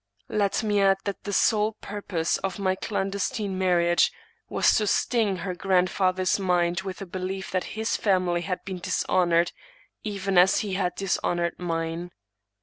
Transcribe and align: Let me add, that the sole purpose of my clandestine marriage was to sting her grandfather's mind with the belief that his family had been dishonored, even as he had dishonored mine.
Let 0.29 0.63
me 0.63 0.81
add, 0.81 0.97
that 1.03 1.25
the 1.25 1.31
sole 1.31 1.73
purpose 1.73 2.37
of 2.39 2.57
my 2.57 2.73
clandestine 2.73 3.55
marriage 3.59 4.11
was 4.49 4.73
to 4.77 4.87
sting 4.87 5.35
her 5.45 5.53
grandfather's 5.53 6.39
mind 6.39 6.81
with 6.81 6.97
the 6.97 7.05
belief 7.05 7.51
that 7.51 7.63
his 7.77 7.97
family 7.97 8.41
had 8.41 8.65
been 8.65 8.79
dishonored, 8.79 9.51
even 10.03 10.39
as 10.39 10.61
he 10.61 10.73
had 10.73 10.95
dishonored 10.95 11.59
mine. 11.59 12.09